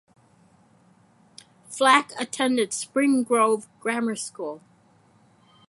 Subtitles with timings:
[1.69, 4.59] Flack attended Spring Grove Grammar School.